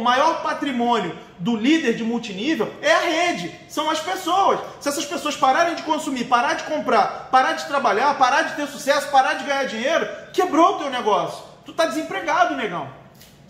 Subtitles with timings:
[0.00, 4.58] O maior patrimônio do líder de multinível é a rede, são as pessoas.
[4.80, 8.66] Se essas pessoas pararem de consumir, parar de comprar, parar de trabalhar, parar de ter
[8.68, 11.44] sucesso, parar de ganhar dinheiro, quebrou o teu negócio.
[11.66, 12.88] Tu tá desempregado, negão.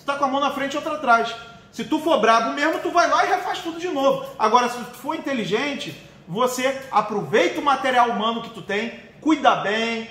[0.00, 1.32] Tu tá com a mão na frente e outra atrás.
[1.70, 4.27] Se tu for brabo mesmo, tu vai lá e refaz tudo de novo.
[4.36, 5.96] Agora, se tu for inteligente,
[6.27, 10.11] você aproveita o material humano que tu tem, cuida bem,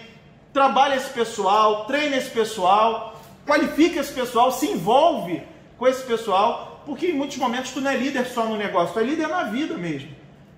[0.53, 5.51] trabalha esse pessoal, treina esse pessoal, qualifica esse pessoal, se envolve
[5.81, 8.99] com esse pessoal, porque em muitos momentos tu não é líder só no negócio, tu
[8.99, 10.11] é líder na vida mesmo.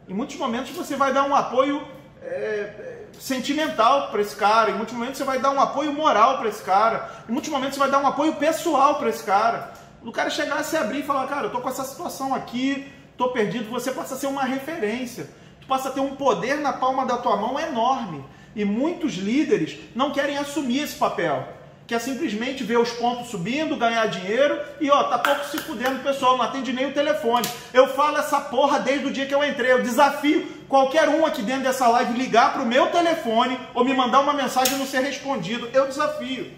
[0.06, 1.82] Em muitos momentos você vai dar um apoio
[2.22, 6.50] é, sentimental para esse cara, em muitos momentos você vai dar um apoio moral para
[6.50, 9.74] esse cara, em muitos momentos você vai dar um apoio pessoal para esse cara.
[10.04, 12.92] O cara chegar a se abrir e falar, cara, eu tô com essa situação aqui,
[13.16, 15.30] tô perdido, você passa a ser uma referência.
[15.62, 18.26] Tu passa a ter um poder na palma da tua mão enorme.
[18.54, 21.48] E muitos líderes não querem assumir esse papel
[21.86, 26.02] que é simplesmente ver os pontos subindo, ganhar dinheiro e ó, tá pouco se fudendo
[26.02, 27.48] pessoal, não atende nem o telefone.
[27.74, 29.72] Eu falo essa porra desde o dia que eu entrei.
[29.72, 34.22] Eu desafio qualquer um aqui dentro dessa live ligar pro meu telefone ou me mandar
[34.22, 35.70] uma mensagem e não ser respondido.
[35.74, 36.52] Eu desafio.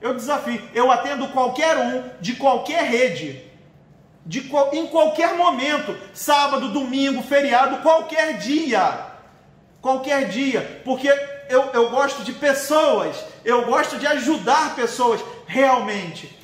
[0.00, 0.60] Eu desafio.
[0.74, 3.40] Eu atendo qualquer um de qualquer rede.
[4.26, 4.40] De,
[4.72, 9.12] em qualquer momento, sábado, domingo, feriado, qualquer dia.
[9.80, 11.08] Qualquer dia, porque
[11.52, 13.14] eu, eu gosto de pessoas,
[13.44, 16.38] eu gosto de ajudar pessoas realmente.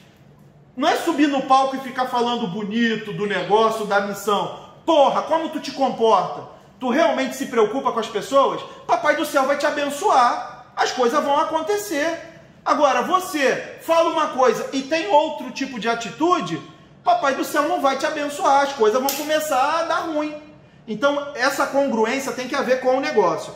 [0.76, 4.68] Não é subir no palco e ficar falando bonito do negócio, da missão.
[4.84, 6.42] Porra, como tu te comporta?
[6.78, 8.62] Tu realmente se preocupa com as pessoas?
[8.86, 10.66] Papai do céu vai te abençoar.
[10.76, 12.20] As coisas vão acontecer.
[12.64, 16.60] Agora, você fala uma coisa e tem outro tipo de atitude,
[17.02, 18.64] Papai do céu não vai te abençoar.
[18.64, 20.36] As coisas vão começar a dar ruim.
[20.86, 23.54] Então, essa congruência tem que haver com o negócio.